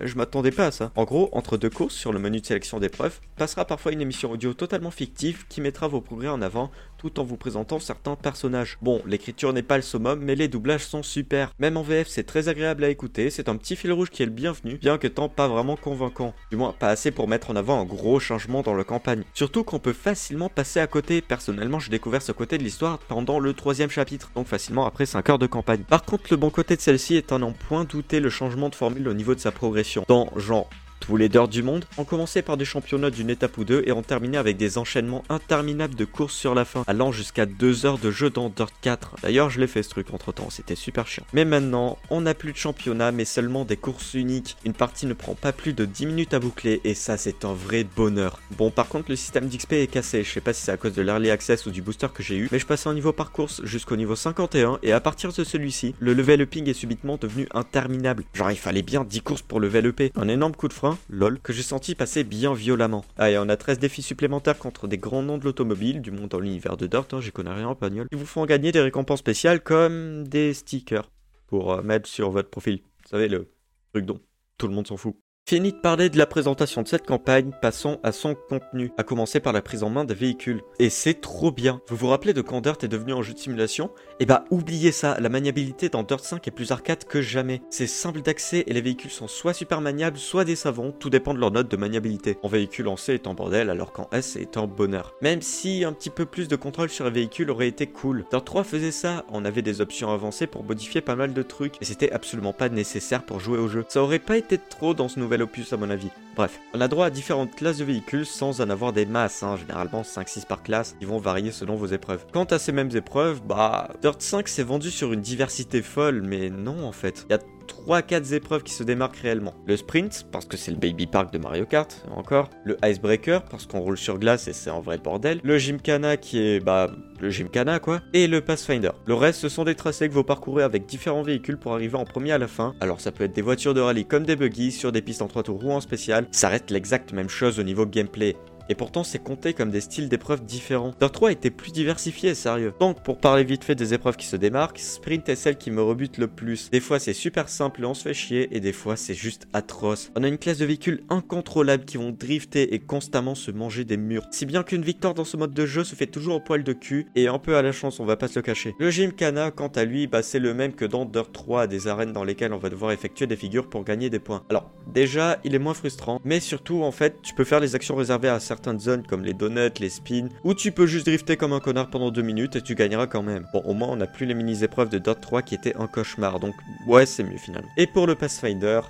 je 0.00 0.16
m'attendais 0.16 0.50
pas 0.50 0.66
à 0.66 0.70
ça. 0.72 0.90
En 0.96 1.04
gros, 1.04 1.28
entre 1.32 1.56
deux 1.56 1.70
courses 1.70 1.94
sur 1.94 2.12
le 2.12 2.18
menu 2.18 2.40
de 2.40 2.46
sélection 2.46 2.80
d'épreuves, 2.80 3.20
passera 3.36 3.64
parfois 3.64 3.92
une 3.92 4.00
émission 4.00 4.32
audio 4.32 4.52
totalement 4.52 4.90
fictive 4.90 5.46
qui 5.48 5.60
mettra 5.60 5.86
vos 5.86 6.00
progrès 6.00 6.28
en 6.28 6.42
avant 6.42 6.72
en 7.16 7.24
vous 7.24 7.36
présentant 7.36 7.78
certains 7.78 8.16
personnages. 8.16 8.78
Bon, 8.82 9.02
l'écriture 9.06 9.52
n'est 9.52 9.62
pas 9.62 9.76
le 9.76 9.82
summum, 9.82 10.20
mais 10.20 10.34
les 10.34 10.48
doublages 10.48 10.84
sont 10.84 11.02
super. 11.02 11.52
Même 11.58 11.76
en 11.76 11.82
VF, 11.82 12.08
c'est 12.08 12.22
très 12.22 12.48
agréable 12.48 12.84
à 12.84 12.88
écouter, 12.88 13.30
c'est 13.30 13.48
un 13.48 13.56
petit 13.56 13.76
fil 13.76 13.92
rouge 13.92 14.10
qui 14.10 14.22
est 14.22 14.26
le 14.26 14.32
bienvenu, 14.32 14.76
bien 14.76 14.98
que 14.98 15.08
tant 15.08 15.28
pas 15.28 15.48
vraiment 15.48 15.76
convaincant. 15.76 16.34
Du 16.50 16.56
moins, 16.56 16.74
pas 16.78 16.88
assez 16.88 17.10
pour 17.10 17.28
mettre 17.28 17.50
en 17.50 17.56
avant 17.56 17.80
un 17.80 17.84
gros 17.84 18.20
changement 18.20 18.62
dans 18.62 18.74
la 18.74 18.84
campagne. 18.84 19.24
Surtout 19.34 19.64
qu'on 19.64 19.78
peut 19.78 19.92
facilement 19.92 20.48
passer 20.48 20.80
à 20.80 20.86
côté. 20.86 21.20
Personnellement, 21.20 21.78
j'ai 21.78 21.90
découvert 21.90 22.22
ce 22.22 22.32
côté 22.32 22.58
de 22.58 22.62
l'histoire 22.62 22.98
pendant 22.98 23.38
le 23.38 23.52
troisième 23.52 23.90
chapitre, 23.90 24.30
donc 24.34 24.46
facilement 24.46 24.86
après 24.86 25.06
5 25.06 25.30
heures 25.30 25.38
de 25.38 25.46
campagne. 25.46 25.82
Par 25.88 26.04
contre, 26.04 26.24
le 26.30 26.36
bon 26.36 26.50
côté 26.50 26.76
de 26.76 26.80
celle-ci 26.80 27.16
est 27.16 27.32
à 27.32 27.38
n'en 27.38 27.52
point 27.52 27.84
douter 27.84 28.20
le 28.20 28.30
changement 28.30 28.68
de 28.68 28.74
formule 28.74 29.08
au 29.08 29.14
niveau 29.14 29.34
de 29.34 29.40
sa 29.40 29.50
progression. 29.50 30.04
Dans 30.08 30.30
genre 30.36 30.68
tous 31.02 31.16
les 31.16 31.28
d'heures 31.28 31.48
du 31.48 31.62
monde. 31.62 31.84
On 31.98 32.04
commençait 32.04 32.42
par 32.42 32.56
des 32.56 32.64
championnats 32.64 33.10
d'une 33.10 33.28
étape 33.28 33.58
ou 33.58 33.64
deux 33.64 33.82
et 33.86 33.92
on 33.92 34.02
terminait 34.02 34.38
avec 34.38 34.56
des 34.56 34.78
enchaînements 34.78 35.24
interminables 35.28 35.96
de 35.96 36.04
courses 36.04 36.34
sur 36.34 36.54
la 36.54 36.64
fin, 36.64 36.84
allant 36.86 37.10
jusqu'à 37.10 37.44
2 37.44 37.86
heures 37.86 37.98
de 37.98 38.10
jeu 38.10 38.30
dans 38.30 38.48
Dirt 38.48 38.72
4. 38.80 39.16
D'ailleurs, 39.22 39.50
je 39.50 39.60
l'ai 39.60 39.66
fait 39.66 39.82
ce 39.82 39.90
truc 39.90 40.14
entre 40.14 40.32
temps, 40.32 40.48
c'était 40.48 40.76
super 40.76 41.08
chiant. 41.08 41.24
Mais 41.32 41.44
maintenant, 41.44 41.98
on 42.08 42.20
n'a 42.20 42.34
plus 42.34 42.52
de 42.52 42.56
championnat, 42.56 43.10
mais 43.10 43.24
seulement 43.24 43.64
des 43.64 43.76
courses 43.76 44.14
uniques. 44.14 44.56
Une 44.64 44.74
partie 44.74 45.06
ne 45.06 45.12
prend 45.12 45.34
pas 45.34 45.52
plus 45.52 45.72
de 45.72 45.84
10 45.84 46.06
minutes 46.06 46.34
à 46.34 46.38
boucler 46.38 46.80
et 46.84 46.94
ça, 46.94 47.16
c'est 47.16 47.44
un 47.44 47.52
vrai 47.52 47.84
bonheur. 47.84 48.38
Bon, 48.56 48.70
par 48.70 48.86
contre, 48.88 49.10
le 49.10 49.16
système 49.16 49.48
d'XP 49.48 49.72
est 49.72 49.86
cassé. 49.88 50.22
Je 50.22 50.30
sais 50.30 50.40
pas 50.40 50.52
si 50.52 50.62
c'est 50.62 50.72
à 50.72 50.76
cause 50.76 50.92
de 50.92 51.02
l'early 51.02 51.30
access 51.30 51.66
ou 51.66 51.70
du 51.70 51.82
booster 51.82 52.08
que 52.14 52.22
j'ai 52.22 52.36
eu, 52.36 52.48
mais 52.52 52.60
je 52.60 52.66
passais 52.66 52.88
en 52.88 52.94
niveau 52.94 53.12
par 53.12 53.32
course 53.32 53.60
jusqu'au 53.64 53.96
niveau 53.96 54.14
51 54.14 54.78
et 54.84 54.92
à 54.92 55.00
partir 55.00 55.32
de 55.32 55.42
celui-ci, 55.42 55.96
le 55.98 56.14
level 56.14 56.42
uping 56.42 56.68
est 56.68 56.74
subitement 56.74 57.16
devenu 57.16 57.48
interminable. 57.52 58.22
Genre, 58.34 58.52
il 58.52 58.56
fallait 58.56 58.82
bien 58.82 59.02
10 59.02 59.20
courses 59.22 59.42
pour 59.42 59.58
level 59.58 59.86
up. 59.86 59.92
Un 60.16 60.28
énorme 60.28 60.54
coup 60.54 60.68
de 60.68 60.72
frein 60.72 60.91
lol, 61.08 61.38
que 61.40 61.52
j'ai 61.52 61.62
senti 61.62 61.94
passer 61.94 62.24
bien 62.24 62.54
violemment. 62.54 63.04
Ah, 63.18 63.30
et 63.30 63.38
on 63.38 63.48
a 63.48 63.56
13 63.56 63.78
défis 63.78 64.02
supplémentaires 64.02 64.58
contre 64.58 64.88
des 64.88 64.98
grands 64.98 65.22
noms 65.22 65.38
de 65.38 65.44
l'automobile, 65.44 66.00
du 66.00 66.10
monde 66.10 66.28
dans 66.28 66.40
l'univers 66.40 66.76
de 66.76 66.86
Dirt, 66.86 67.12
hein, 67.12 67.20
j'y 67.20 67.32
connais 67.32 67.52
rien 67.52 67.68
en 67.68 67.74
pagnol, 67.74 68.08
qui 68.10 68.18
vous 68.18 68.26
font 68.26 68.44
gagner 68.46 68.72
des 68.72 68.80
récompenses 68.80 69.20
spéciales 69.20 69.62
comme 69.62 70.26
des 70.26 70.54
stickers 70.54 71.10
pour 71.46 71.72
euh, 71.72 71.82
mettre 71.82 72.08
sur 72.08 72.30
votre 72.30 72.50
profil. 72.50 72.80
Vous 73.04 73.10
savez, 73.10 73.28
le 73.28 73.50
truc 73.92 74.06
dont 74.06 74.20
tout 74.58 74.68
le 74.68 74.74
monde 74.74 74.86
s'en 74.86 74.96
fout. 74.96 75.16
Fini 75.52 75.72
de 75.72 75.76
parler 75.76 76.08
de 76.08 76.16
la 76.16 76.24
présentation 76.24 76.80
de 76.80 76.88
cette 76.88 77.04
campagne, 77.04 77.50
passons 77.60 78.00
à 78.02 78.12
son 78.12 78.34
contenu, 78.34 78.90
à 78.96 79.02
commencer 79.02 79.38
par 79.38 79.52
la 79.52 79.60
prise 79.60 79.82
en 79.82 79.90
main 79.90 80.06
des 80.06 80.14
véhicules. 80.14 80.62
Et 80.78 80.88
c'est 80.88 81.20
trop 81.20 81.52
bien. 81.52 81.82
Vous 81.88 81.96
vous 81.96 82.08
rappelez 82.08 82.32
de 82.32 82.40
quand 82.40 82.62
Dirt 82.62 82.82
est 82.82 82.88
devenu 82.88 83.12
un 83.12 83.20
jeu 83.20 83.34
de 83.34 83.38
simulation? 83.38 83.90
Eh 84.18 84.24
bah 84.24 84.46
oubliez 84.50 84.92
ça, 84.92 85.20
la 85.20 85.28
maniabilité 85.28 85.90
dans 85.90 86.04
Dirt 86.04 86.24
5 86.24 86.48
est 86.48 86.52
plus 86.52 86.70
arcade 86.70 87.04
que 87.04 87.20
jamais. 87.20 87.60
C'est 87.68 87.86
simple 87.86 88.22
d'accès 88.22 88.64
et 88.66 88.72
les 88.72 88.80
véhicules 88.80 89.10
sont 89.10 89.28
soit 89.28 89.52
super 89.52 89.82
maniables, 89.82 90.16
soit 90.16 90.46
des 90.46 90.56
savons, 90.56 90.90
tout 90.90 91.10
dépend 91.10 91.34
de 91.34 91.38
leur 91.38 91.50
note 91.50 91.70
de 91.70 91.76
maniabilité. 91.76 92.38
En 92.42 92.48
véhicule 92.48 92.88
en 92.88 92.96
C 92.96 93.12
est 93.12 93.26
en 93.26 93.34
bordel 93.34 93.68
alors 93.68 93.92
qu'en 93.92 94.08
S 94.10 94.36
est 94.36 94.56
en 94.56 94.66
bonheur. 94.66 95.12
Même 95.20 95.42
si 95.42 95.84
un 95.84 95.92
petit 95.92 96.08
peu 96.08 96.24
plus 96.24 96.48
de 96.48 96.56
contrôle 96.56 96.88
sur 96.88 97.04
les 97.04 97.10
véhicules 97.10 97.50
aurait 97.50 97.68
été 97.68 97.86
cool. 97.88 98.24
Dirt 98.30 98.46
3 98.46 98.64
faisait 98.64 98.90
ça, 98.90 99.26
on 99.28 99.44
avait 99.44 99.60
des 99.60 99.82
options 99.82 100.12
avancées 100.12 100.46
pour 100.46 100.64
modifier 100.64 101.02
pas 101.02 101.14
mal 101.14 101.34
de 101.34 101.42
trucs, 101.42 101.74
et 101.82 101.84
c'était 101.84 102.10
absolument 102.10 102.54
pas 102.54 102.70
nécessaire 102.70 103.26
pour 103.26 103.38
jouer 103.38 103.58
au 103.58 103.68
jeu. 103.68 103.84
Ça 103.90 104.02
aurait 104.02 104.18
pas 104.18 104.38
été 104.38 104.56
trop 104.56 104.94
dans 104.94 105.08
ce 105.08 105.20
nouvel 105.20 105.41
opus 105.42 105.72
à 105.72 105.76
mon 105.76 105.90
avis. 105.90 106.08
Bref, 106.34 106.60
on 106.74 106.80
a 106.80 106.88
droit 106.88 107.06
à 107.06 107.10
différentes 107.10 107.54
classes 107.54 107.78
de 107.78 107.84
véhicules 107.84 108.24
sans 108.26 108.60
en 108.60 108.70
avoir 108.70 108.92
des 108.92 109.06
masses, 109.06 109.42
hein, 109.42 109.56
généralement 109.56 110.02
5-6 110.02 110.46
par 110.46 110.62
classe, 110.62 110.96
qui 110.98 111.04
vont 111.04 111.18
varier 111.18 111.52
selon 111.52 111.76
vos 111.76 111.86
épreuves. 111.86 112.24
Quant 112.32 112.44
à 112.44 112.58
ces 112.58 112.72
mêmes 112.72 112.94
épreuves, 112.96 113.42
bah, 113.42 113.90
Dirt 114.00 114.20
5 114.20 114.48
s'est 114.48 114.62
vendu 114.62 114.90
sur 114.90 115.12
une 115.12 115.20
diversité 115.20 115.82
folle, 115.82 116.22
mais 116.22 116.48
non 116.50 116.86
en 116.86 116.92
fait. 116.92 117.26
Y 117.30 117.34
a 117.34 117.38
3-4 117.86 118.34
épreuves 118.34 118.62
qui 118.62 118.72
se 118.72 118.82
démarquent 118.82 119.16
réellement. 119.16 119.54
Le 119.66 119.76
sprint, 119.76 120.26
parce 120.30 120.46
que 120.46 120.56
c'est 120.56 120.70
le 120.70 120.76
baby 120.76 121.06
park 121.06 121.32
de 121.32 121.38
Mario 121.38 121.66
Kart, 121.66 122.04
encore. 122.14 122.50
Le 122.64 122.76
icebreaker, 122.84 123.44
parce 123.44 123.66
qu'on 123.66 123.80
roule 123.80 123.98
sur 123.98 124.18
glace 124.18 124.48
et 124.48 124.52
c'est 124.52 124.70
en 124.70 124.80
vrai 124.80 124.98
bordel. 124.98 125.40
Le 125.42 125.58
gymkhana 125.58 126.16
qui 126.16 126.38
est, 126.38 126.60
bah, 126.60 126.90
le 127.20 127.30
gymkhana 127.30 127.78
quoi. 127.78 128.00
Et 128.12 128.26
le 128.26 128.40
pathfinder. 128.40 128.90
Le 129.06 129.14
reste, 129.14 129.40
ce 129.40 129.48
sont 129.48 129.64
des 129.64 129.74
tracés 129.74 130.08
que 130.08 130.14
vous 130.14 130.24
parcourez 130.24 130.62
avec 130.62 130.86
différents 130.86 131.22
véhicules 131.22 131.56
pour 131.56 131.72
arriver 131.72 131.96
en 131.96 132.04
premier 132.04 132.32
à 132.32 132.38
la 132.38 132.48
fin. 132.48 132.74
Alors 132.80 133.00
ça 133.00 133.12
peut 133.12 133.24
être 133.24 133.34
des 133.34 133.42
voitures 133.42 133.74
de 133.74 133.80
rallye 133.80 134.04
comme 134.04 134.24
des 134.24 134.36
buggy 134.36 134.72
sur 134.72 134.92
des 134.92 135.02
pistes 135.02 135.22
en 135.22 135.28
3 135.28 135.44
tours 135.44 135.64
ou 135.64 135.72
en 135.72 135.80
spécial. 135.80 136.26
Ça 136.30 136.48
reste 136.48 136.70
l'exacte 136.70 137.12
même 137.12 137.28
chose 137.28 137.58
au 137.58 137.62
niveau 137.62 137.86
gameplay 137.86 138.36
et 138.72 138.74
pourtant 138.74 139.04
c'est 139.04 139.22
compté 139.22 139.52
comme 139.52 139.70
des 139.70 139.82
styles 139.82 140.08
d'épreuves 140.08 140.46
différents. 140.46 140.92
Dirt 140.98 141.12
3 141.12 141.32
était 141.32 141.50
plus 141.50 141.72
diversifié, 141.72 142.34
sérieux. 142.34 142.72
Donc 142.80 143.02
pour 143.02 143.18
parler 143.18 143.44
vite 143.44 143.64
fait 143.64 143.74
des 143.74 143.92
épreuves 143.92 144.16
qui 144.16 144.24
se 144.24 144.36
démarquent, 144.36 144.78
Sprint 144.78 145.28
est 145.28 145.36
celle 145.36 145.58
qui 145.58 145.70
me 145.70 145.82
rebute 145.82 146.16
le 146.16 146.26
plus. 146.26 146.70
Des 146.70 146.80
fois 146.80 146.98
c'est 146.98 147.12
super 147.12 147.50
simple 147.50 147.82
et 147.82 147.84
on 147.84 147.92
se 147.92 148.04
fait 148.04 148.14
chier, 148.14 148.48
et 148.56 148.60
des 148.60 148.72
fois 148.72 148.96
c'est 148.96 149.12
juste 149.12 149.46
atroce. 149.52 150.10
On 150.16 150.24
a 150.24 150.28
une 150.28 150.38
classe 150.38 150.56
de 150.56 150.64
véhicules 150.64 151.04
incontrôlables 151.10 151.84
qui 151.84 151.98
vont 151.98 152.12
drifter 152.12 152.72
et 152.72 152.78
constamment 152.78 153.34
se 153.34 153.50
manger 153.50 153.84
des 153.84 153.98
murs. 153.98 154.26
Si 154.30 154.46
bien 154.46 154.62
qu'une 154.62 154.80
victoire 154.80 155.12
dans 155.12 155.26
ce 155.26 155.36
mode 155.36 155.52
de 155.52 155.66
jeu 155.66 155.84
se 155.84 155.94
fait 155.94 156.06
toujours 156.06 156.36
au 156.36 156.40
poil 156.40 156.64
de 156.64 156.72
cul, 156.72 157.08
et 157.14 157.28
un 157.28 157.38
peu 157.38 157.56
à 157.56 157.60
la 157.60 157.72
chance, 157.72 158.00
on 158.00 158.06
va 158.06 158.16
pas 158.16 158.28
se 158.28 158.38
le 158.38 158.42
cacher. 158.42 158.74
Le 158.78 158.90
Gymkhana, 158.90 159.50
quant 159.50 159.68
à 159.68 159.84
lui, 159.84 160.06
bah 160.06 160.22
c'est 160.22 160.38
le 160.38 160.54
même 160.54 160.72
que 160.72 160.86
dans 160.86 161.04
Dirt 161.04 161.30
3, 161.30 161.66
des 161.66 161.88
arènes 161.88 162.14
dans 162.14 162.24
lesquelles 162.24 162.54
on 162.54 162.58
va 162.58 162.70
devoir 162.70 162.92
effectuer 162.92 163.26
des 163.26 163.36
figures 163.36 163.68
pour 163.68 163.84
gagner 163.84 164.08
des 164.08 164.18
points. 164.18 164.44
Alors, 164.48 164.70
déjà, 164.94 165.38
il 165.44 165.54
est 165.54 165.58
moins 165.58 165.74
frustrant, 165.74 166.22
mais 166.24 166.40
surtout, 166.40 166.82
en 166.82 166.92
fait, 166.92 167.20
tu 167.22 167.34
peux 167.34 167.44
faire 167.44 167.60
les 167.60 167.74
actions 167.74 167.96
réservées 167.96 168.28
à 168.28 168.40
certaines 168.62 168.80
zones 168.80 169.02
comme 169.02 169.24
les 169.24 169.34
donuts, 169.34 169.80
les 169.80 169.88
spins, 169.88 170.28
ou 170.44 170.54
tu 170.54 170.70
peux 170.70 170.86
juste 170.86 171.06
drifter 171.06 171.36
comme 171.36 171.52
un 171.52 171.58
connard 171.58 171.90
pendant 171.90 172.12
deux 172.12 172.22
minutes 172.22 172.54
et 172.54 172.62
tu 172.62 172.76
gagneras 172.76 173.08
quand 173.08 173.22
même. 173.22 173.44
Bon, 173.52 173.60
au 173.64 173.74
moins 173.74 173.88
on 173.88 173.96
n'a 173.96 174.06
plus 174.06 174.24
les 174.24 174.34
mini-épreuves 174.34 174.88
de 174.88 174.98
Dot 174.98 175.20
3 175.20 175.42
qui 175.42 175.56
étaient 175.56 175.74
un 175.76 175.88
cauchemar, 175.88 176.38
donc 176.38 176.54
ouais, 176.86 177.04
c'est 177.04 177.24
mieux 177.24 177.38
finalement. 177.38 177.68
Et 177.76 177.88
pour 177.88 178.06
le 178.06 178.14
Pathfinder, 178.14 178.82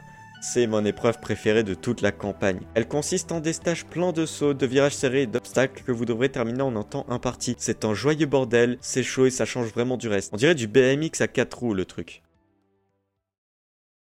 c'est 0.43 0.67
mon 0.67 0.85
épreuve 0.85 1.21
préférée 1.21 1.63
de 1.63 1.73
toute 1.73 2.03
la 2.03 2.13
campagne. 2.13 2.61
Elle 2.75 2.87
consiste 2.87 3.33
en 3.33 3.41
des 3.41 3.55
stages 3.55 3.87
pleins 3.87 4.13
de 4.13 4.27
sauts, 4.27 4.53
de 4.53 4.67
virages 4.67 4.95
serrés 4.97 5.23
et 5.23 5.27
d'obstacles 5.27 5.85
que 5.85 5.93
vous 5.93 6.05
devrez 6.05 6.29
terminer 6.29 6.63
en 6.63 6.77
un 6.77 6.83
temps 6.83 7.07
imparti. 7.09 7.55
C'est 7.57 7.87
un 7.87 7.95
joyeux 7.95 8.27
bordel, 8.27 8.77
c'est 8.83 9.03
chaud 9.03 9.25
et 9.25 9.31
ça 9.31 9.47
change 9.47 9.69
vraiment 9.69 9.97
du 9.97 10.09
reste. 10.09 10.35
On 10.35 10.37
dirait 10.37 10.55
du 10.55 10.67
BMX 10.67 11.21
à 11.21 11.29
4 11.29 11.59
roues 11.59 11.75
le 11.75 11.87
truc. 11.87 12.23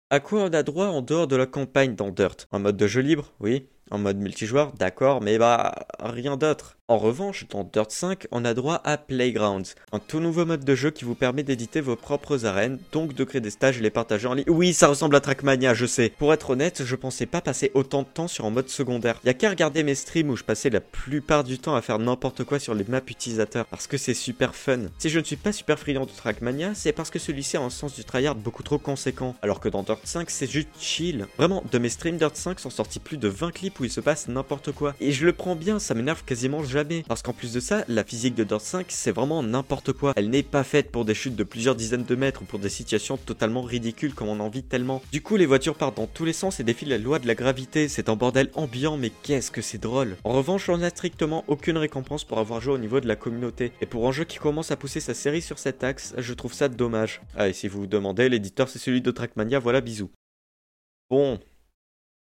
À 0.09 0.19
quoi 0.19 0.43
on 0.43 0.53
a 0.53 0.63
droit 0.63 0.87
en 0.87 1.01
dehors 1.01 1.27
de 1.27 1.35
la 1.35 1.45
campagne 1.45 1.95
dans 1.95 2.09
Dirt? 2.09 2.47
Un 2.51 2.59
mode 2.59 2.77
de 2.77 2.87
jeu 2.87 3.01
libre, 3.01 3.33
oui. 3.39 3.67
En 3.91 3.97
mode 3.97 4.17
multijoueur, 4.17 4.73
d'accord, 4.73 5.21
mais 5.21 5.37
bah 5.37 5.73
rien 5.99 6.37
d'autre. 6.37 6.77
En 6.89 6.97
revanche, 6.97 7.45
dans 7.49 7.63
Dirt 7.63 7.91
5, 7.91 8.25
on 8.31 8.43
a 8.45 8.55
droit 8.55 8.81
à 8.83 8.97
Playgrounds, 8.97 9.75
un 9.91 9.99
tout 9.99 10.19
nouveau 10.19 10.43
mode 10.43 10.65
de 10.65 10.73
jeu 10.73 10.89
qui 10.89 11.05
vous 11.05 11.13
permet 11.13 11.43
d'éditer 11.43 11.81
vos 11.81 11.95
propres 11.95 12.47
arènes, 12.47 12.79
donc 12.91 13.13
de 13.13 13.23
créer 13.23 13.41
des 13.41 13.51
stages 13.51 13.77
et 13.77 13.81
les 13.81 13.91
partager 13.91 14.27
en 14.27 14.33
ligne. 14.33 14.45
Oui, 14.47 14.73
ça 14.73 14.87
ressemble 14.87 15.15
à 15.15 15.19
Trackmania, 15.19 15.75
je 15.75 15.85
sais. 15.85 16.11
Pour 16.17 16.33
être 16.33 16.49
honnête, 16.49 16.83
je 16.83 16.95
pensais 16.95 17.27
pas 17.27 17.41
passer 17.41 17.69
autant 17.75 18.01
de 18.01 18.07
temps 18.07 18.27
sur 18.27 18.45
un 18.45 18.49
mode 18.49 18.69
secondaire. 18.69 19.19
Y 19.23 19.29
a 19.29 19.33
qu'à 19.35 19.51
regarder 19.51 19.83
mes 19.83 19.93
streams 19.93 20.31
où 20.31 20.35
je 20.35 20.43
passais 20.43 20.71
la 20.71 20.81
plupart 20.81 21.43
du 21.43 21.59
temps 21.59 21.75
à 21.75 21.83
faire 21.83 21.99
n'importe 21.99 22.43
quoi 22.43 22.57
sur 22.57 22.73
les 22.73 22.85
maps 22.85 23.01
utilisateurs, 23.07 23.67
parce 23.67 23.85
que 23.85 23.97
c'est 23.97 24.15
super 24.15 24.55
fun. 24.55 24.87
Si 24.97 25.09
je 25.09 25.19
ne 25.19 25.23
suis 25.23 25.35
pas 25.35 25.51
super 25.51 25.77
friand 25.77 26.07
de 26.07 26.11
Trackmania, 26.11 26.73
c'est 26.73 26.91
parce 26.91 27.11
que 27.11 27.19
celui-ci 27.19 27.55
a 27.57 27.61
un 27.61 27.69
sens 27.69 27.93
du 27.93 28.03
tryhard 28.03 28.33
beaucoup 28.33 28.63
trop 28.63 28.79
conséquent, 28.79 29.35
alors 29.43 29.59
que 29.59 29.69
dans 29.69 29.83
Dirt 29.83 30.01
5, 30.03 30.27
c'est 30.31 30.49
juste 30.49 30.69
chill. 30.79 31.27
Vraiment, 31.37 31.63
de 31.71 31.77
mes 31.77 31.89
streams 31.89 32.17
Dirt 32.17 32.35
5 32.35 32.59
sont 32.59 32.71
sortis 32.71 32.99
plus 32.99 33.17
de 33.17 33.27
20 33.27 33.51
clips 33.51 33.78
il 33.83 33.91
se 33.91 34.01
passe 34.01 34.27
n'importe 34.27 34.71
quoi. 34.71 34.95
Et 34.99 35.11
je 35.11 35.25
le 35.25 35.33
prends 35.33 35.55
bien, 35.55 35.79
ça 35.79 35.93
m'énerve 35.93 36.23
quasiment 36.23 36.63
jamais. 36.63 37.03
Parce 37.07 37.21
qu'en 37.21 37.33
plus 37.33 37.53
de 37.53 37.59
ça, 37.59 37.83
la 37.87 38.03
physique 38.03 38.35
de 38.35 38.43
Dirt 38.43 38.61
5, 38.61 38.85
c'est 38.89 39.11
vraiment 39.11 39.43
n'importe 39.43 39.93
quoi. 39.93 40.13
Elle 40.15 40.29
n'est 40.29 40.43
pas 40.43 40.63
faite 40.63 40.91
pour 40.91 41.05
des 41.05 41.13
chutes 41.13 41.35
de 41.35 41.43
plusieurs 41.43 41.75
dizaines 41.75 42.05
de 42.05 42.15
mètres 42.15 42.41
ou 42.41 42.45
pour 42.45 42.59
des 42.59 42.69
situations 42.69 43.17
totalement 43.17 43.61
ridicules 43.61 44.13
comme 44.13 44.29
on 44.29 44.39
en 44.39 44.49
vit 44.49 44.63
tellement. 44.63 45.01
Du 45.11 45.21
coup, 45.21 45.35
les 45.35 45.45
voitures 45.45 45.75
partent 45.75 45.97
dans 45.97 46.07
tous 46.07 46.25
les 46.25 46.33
sens 46.33 46.59
et 46.59 46.63
défient 46.63 46.85
la 46.85 46.97
loi 46.97 47.19
de 47.19 47.27
la 47.27 47.35
gravité. 47.35 47.87
C'est 47.87 48.09
un 48.09 48.15
bordel 48.15 48.49
ambiant, 48.55 48.97
mais 48.97 49.11
qu'est-ce 49.23 49.51
que 49.51 49.61
c'est 49.61 49.77
drôle. 49.77 50.17
En 50.23 50.31
revanche, 50.31 50.69
on 50.69 50.77
n'a 50.77 50.89
strictement 50.89 51.43
aucune 51.47 51.77
récompense 51.77 52.23
pour 52.23 52.39
avoir 52.39 52.61
joué 52.61 52.73
au 52.73 52.77
niveau 52.77 52.99
de 52.99 53.07
la 53.07 53.15
communauté. 53.15 53.71
Et 53.81 53.85
pour 53.85 54.07
un 54.07 54.11
jeu 54.11 54.23
qui 54.23 54.37
commence 54.37 54.71
à 54.71 54.77
pousser 54.77 54.99
sa 54.99 55.13
série 55.13 55.41
sur 55.41 55.59
cet 55.59 55.83
axe, 55.83 56.13
je 56.17 56.33
trouve 56.33 56.53
ça 56.53 56.69
dommage. 56.69 57.21
Ah, 57.35 57.49
et 57.49 57.53
si 57.53 57.67
vous 57.67 57.81
vous 57.81 57.87
demandez, 57.87 58.29
l'éditeur 58.29 58.69
c'est 58.69 58.79
celui 58.79 59.01
de 59.01 59.11
Trackmania, 59.11 59.59
voilà, 59.59 59.81
bisous. 59.81 60.11
Bon, 61.09 61.39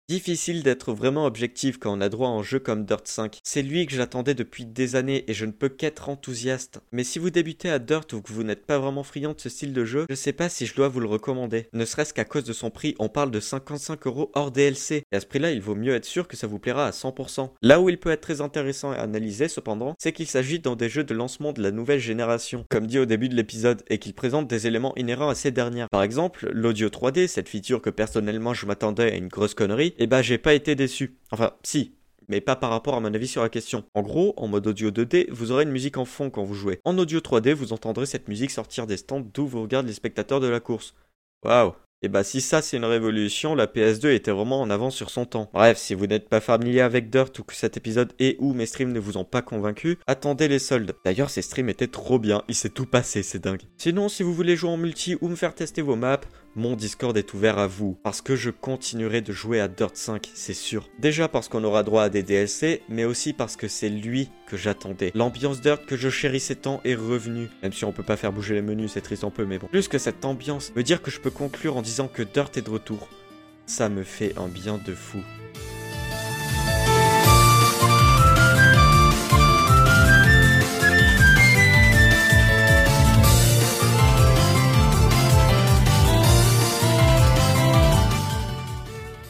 Difficile 0.08 0.62
d'être 0.62 0.94
vraiment 0.94 1.26
objectif 1.26 1.80
quand 1.80 1.98
on 1.98 2.00
a 2.00 2.10
droit 2.10 2.28
à 2.28 2.32
un 2.32 2.44
jeu 2.44 2.60
comme 2.60 2.86
Dirt 2.86 3.08
5. 3.08 3.40
C'est 3.44 3.64
lui 3.64 3.88
que 3.88 3.96
j'attendais 3.96 4.36
depuis 4.36 4.64
des 4.64 4.96
années 4.96 5.24
et 5.28 5.34
je 5.34 5.48
ne 5.48 5.52
peux 5.52 5.68
qu'être 5.68 6.10
enthousiaste. 6.10 6.80
Mais 6.92 7.04
si 7.04 7.18
vous 7.18 7.32
débutez 7.32 7.72
à 7.72 7.80
Dirt 7.80 8.14
ou 8.14 8.22
que 8.22 8.32
vous 8.32 8.44
n'êtes 8.44 8.68
pas 8.68 8.78
vraiment 8.78 9.02
friand 9.02 9.34
de 9.34 9.40
ce 9.40 9.50
style 9.50 9.74
de 9.74 9.84
jeu, 9.84 10.06
je 10.08 10.14
sais 10.14 10.32
pas 10.32 10.48
si 10.48 10.68
je 10.68 10.76
dois 10.76 10.90
vous 10.90 11.00
le 11.00 11.08
recommander. 11.08 11.70
Ne 11.74 11.86
serait-ce 11.86 12.14
qu'à 12.14 12.24
cause 12.24 12.44
de 12.44 12.54
son 12.54 12.70
prix, 12.70 12.94
on 13.00 13.10
parle 13.10 13.32
de 13.32 13.40
55 13.40 14.06
euros 14.06 14.30
hors 14.36 14.52
DLC. 14.52 15.06
Et 15.12 15.16
à 15.16 15.20
ce 15.20 15.26
prix-là, 15.26 15.50
il 15.50 15.60
vaut 15.60 15.74
mieux 15.74 15.96
être 15.96 16.06
sûr 16.06 16.28
que 16.28 16.38
ça 16.38 16.46
vous 16.46 16.60
plaira 16.60 16.86
à 16.86 16.92
100%. 16.92 17.50
Là 17.64 17.82
où 17.82 17.90
il 17.90 18.00
peut 18.00 18.12
être 18.12 18.22
très 18.22 18.42
intéressant 18.42 18.92
à 18.92 18.98
analyser 18.98 19.48
cependant, 19.48 19.96
c'est 19.98 20.12
qu'il 20.12 20.28
s'agit 20.28 20.60
dans 20.60 20.76
des 20.76 20.88
jeux 20.88 21.04
de 21.04 21.16
lancement 21.16 21.52
de 21.52 21.64
la 21.64 21.72
nouvelle 21.72 22.00
génération, 22.00 22.64
comme 22.70 22.86
dit 22.86 23.00
au 23.00 23.08
début 23.08 23.30
de 23.30 23.36
l'épisode, 23.36 23.82
et 23.88 23.98
qu'il 23.98 24.14
présente 24.14 24.48
des 24.48 24.68
éléments 24.68 24.96
inhérents 24.98 25.30
à 25.30 25.36
ces 25.36 25.50
dernières. 25.50 25.90
Par 25.90 26.04
exemple, 26.04 26.48
l'audio 26.54 26.90
3D, 26.90 27.26
cette 27.26 27.50
feature 27.50 27.82
que 27.82 27.90
personnellement 27.90 28.54
je 28.54 28.68
m'attendais 28.68 29.12
à 29.12 29.16
une 29.16 29.30
grosse 29.30 29.56
connerie, 29.56 29.95
et 29.98 30.04
eh 30.04 30.08
ben, 30.08 30.22
j'ai 30.22 30.38
pas 30.38 30.54
été 30.54 30.76
déçu. 30.76 31.18
Enfin, 31.32 31.52
si, 31.64 31.94
mais 32.28 32.42
pas 32.42 32.56
par 32.56 32.70
rapport 32.70 32.96
à 32.96 33.00
mon 33.00 33.14
avis 33.14 33.28
sur 33.28 33.42
la 33.42 33.50
question. 33.50 33.86
En 33.94 34.02
gros, 34.02 34.34
en 34.38 34.48
mode 34.48 34.68
audio 34.68 34.92
2D, 34.92 35.30
vous 35.32 35.52
aurez 35.52 35.64
une 35.64 35.72
musique 35.72 35.98
en 35.98 36.06
fond 36.06 36.30
quand 36.30 36.44
vous 36.44 36.54
jouez. 36.54 36.80
En 36.84 36.98
audio 36.98 37.20
3D, 37.20 37.54
vous 37.54 37.74
entendrez 37.74 38.06
cette 38.06 38.28
musique 38.28 38.52
sortir 38.52 38.88
des 38.88 38.98
stands 38.98 39.26
d'où 39.34 39.48
vous 39.48 39.62
regardent 39.62 39.88
les 39.88 39.94
spectateurs 39.94 40.40
de 40.40 40.48
la 40.48 40.60
course. 40.60 40.96
Waouh 41.44 41.74
et 42.02 42.08
bah 42.08 42.24
si 42.24 42.40
ça 42.40 42.62
c'est 42.62 42.78
une 42.78 42.86
révolution, 42.86 43.56
la 43.56 43.66
PS2 43.66 44.14
était 44.14 44.30
vraiment 44.30 44.62
en 44.62 44.70
avance 44.70 44.96
sur 44.96 45.10
son 45.10 45.26
temps. 45.26 45.50
Bref, 45.54 45.78
si 45.78 45.96
vous 45.96 46.06
n'êtes 46.06 46.30
pas 46.30 46.42
familier 46.42 46.82
avec 46.82 47.10
Dirt 47.10 47.40
ou 47.40 47.44
que 47.44 47.56
cet 47.56 47.78
épisode 47.78 48.14
et 48.20 48.36
ou 48.40 48.54
mes 48.54 48.68
streams 48.68 48.92
ne 48.92 49.00
vous 49.00 49.18
ont 49.18 49.24
pas 49.24 49.42
convaincu, 49.42 49.98
attendez 50.06 50.48
les 50.48 50.60
soldes. 50.60 50.94
D'ailleurs 51.04 51.32
ces 51.32 51.42
streams 51.42 51.70
étaient 51.70 51.88
trop 51.88 52.20
bien, 52.20 52.44
il 52.48 52.54
s'est 52.54 52.70
tout 52.70 52.86
passé, 52.86 53.24
c'est 53.24 53.44
dingue. 53.44 53.64
Sinon 53.78 54.10
si 54.10 54.22
vous 54.22 54.34
voulez 54.34 54.56
jouer 54.56 54.70
en 54.70 54.78
multi 54.78 55.16
ou 55.22 55.30
me 55.30 55.36
faire 55.36 55.56
tester 55.56 55.82
vos 55.82 55.96
maps, 55.96 56.22
mon 56.56 56.76
Discord 56.76 57.16
est 57.18 57.34
ouvert 57.34 57.60
à 57.60 57.68
vous, 57.68 57.98
parce 58.02 58.22
que 58.22 58.36
je 58.36 58.50
continuerai 58.50 59.22
de 59.22 59.34
jouer 59.34 59.60
à 59.60 59.68
Dirt 59.68 59.96
5, 59.96 60.30
c'est 60.34 60.54
sûr. 60.54 60.90
Déjà 61.00 61.28
parce 61.28 61.50
qu'on 61.50 61.64
aura 61.64 61.84
droit 61.84 62.04
à 62.04 62.10
des 62.10 62.24
DLC, 62.24 62.82
mais 62.88 63.04
aussi 63.04 63.34
parce 63.34 63.58
que 63.58 63.68
c'est 63.68 63.90
lui 63.90 64.30
que 64.48 64.56
j'attendais. 64.56 65.12
L'ambiance 65.16 65.62
Dirt 65.62 65.86
que 65.86 65.98
je 65.98 66.10
chérissais 66.10 66.56
tant 66.56 66.82
est 66.86 66.96
revenue, 66.96 67.50
même 67.62 67.74
si 67.74 67.84
on 67.84 67.92
peut 67.92 68.04
pas 68.04 68.18
faire 68.18 68.32
bouger 68.32 68.56
les 68.56 68.62
menus, 68.62 68.92
c'est 68.94 69.02
triste 69.02 69.24
un 69.24 69.30
peu, 69.30 69.46
mais 69.46 69.60
bon. 69.60 69.68
Plus 69.68 69.88
que 69.88 69.98
cette 69.98 70.24
ambiance, 70.24 70.74
me 70.76 70.84
dire 70.84 71.02
que 71.02 71.12
je 71.12 71.20
peux 71.20 71.32
conclure 71.32 71.78
en 71.78 71.82
disant 71.82 72.08
que 72.08 72.24
Dirt 72.24 72.56
est 72.56 72.66
de 72.66 72.70
retour, 72.70 73.10
ça 73.66 73.90
me 73.90 74.04
fait 74.04 74.38
un 74.38 74.48
bien 74.48 74.78
de 74.78 74.94
fou. 74.94 75.20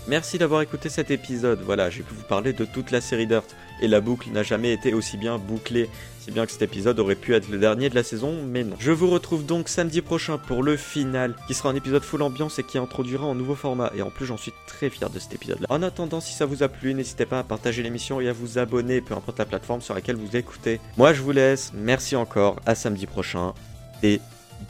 Merci 0.08 0.38
d'avoir 0.38 0.62
écouté 0.62 0.90
cet 0.90 1.10
épisode. 1.10 1.62
Voilà, 1.62 1.90
j'ai 1.90 2.04
pu 2.04 2.14
vous 2.14 2.24
parler 2.24 2.54
de 2.54 2.64
toute 2.64 2.92
la 2.92 3.02
série 3.02 3.26
Dirt. 3.26 3.56
Et 3.82 3.88
la 3.88 4.02
boucle 4.02 4.30
n'a 4.30 4.44
jamais 4.44 4.72
été 4.72 4.94
aussi 4.94 5.18
bien 5.18 5.38
bouclée. 5.38 5.90
Si 6.20 6.32
bien 6.32 6.46
que 6.46 6.52
cet 6.52 6.62
épisode 6.62 7.00
aurait 7.00 7.16
pu 7.16 7.36
être 7.36 7.50
le 7.50 7.58
dernier 7.58 7.90
de 7.90 7.96
la 7.96 8.04
saison, 8.04 8.42
mais 8.44 8.64
non. 8.64 8.76
Je 8.80 8.92
vous 8.92 9.10
retrouve 9.10 9.46
donc 9.46 9.68
samedi 9.68 10.02
prochain 10.02 10.38
pour 10.38 10.64
le 10.64 10.78
final, 10.78 11.36
qui 11.48 11.54
sera 11.54 11.70
un 11.70 11.76
épisode 11.76 12.04
full 12.04 12.22
ambiance 12.22 12.58
et 12.58 12.64
qui 12.64 12.78
introduira 12.78 13.26
un 13.26 13.36
nouveau 13.36 13.56
format. 13.56 13.92
Et 13.96 14.02
en 14.02 14.10
plus, 14.10 14.26
j'en 14.26 14.38
suis 14.38 14.54
très 14.68 14.90
fier 14.90 15.10
de 15.10 15.20
cet 15.20 15.34
épisode-là. 15.34 15.68
En 15.70 15.84
attendant, 15.84 16.22
si 16.22 16.34
ça 16.34 16.46
vous 16.46 16.64
a 16.64 16.68
plu, 16.68 16.94
n'hésitez 16.94 17.26
pas 17.26 17.40
à 17.40 17.44
partager 17.44 17.84
l'émission 17.84 18.22
et 18.22 18.30
à 18.30 18.34
vous 18.34 18.58
abonner, 18.58 19.02
peu 19.02 19.14
importe 19.14 19.40
la 19.40 19.46
plateforme 19.46 19.82
sur 19.82 19.94
laquelle 19.94 20.16
vous 20.16 20.36
écoutez. 20.36 20.80
Moi, 20.98 21.14
je 21.14 21.22
vous 21.22 21.32
laisse. 21.32 21.72
Merci 21.76 22.16
encore. 22.16 22.60
À 22.66 22.76
samedi 22.76 23.06
prochain. 23.06 23.54
Et 24.02 24.20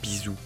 bisous. 0.02 0.36